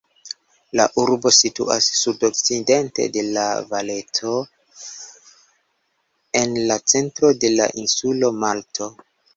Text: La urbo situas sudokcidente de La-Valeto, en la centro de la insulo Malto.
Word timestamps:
La 0.79 0.85
urbo 1.01 1.31
situas 1.39 1.89
sudokcidente 1.97 3.07
de 3.19 3.25
La-Valeto, 3.37 4.33
en 6.43 6.59
la 6.73 6.83
centro 6.97 7.35
de 7.45 7.57
la 7.61 7.71
insulo 7.87 8.37
Malto. 8.45 8.95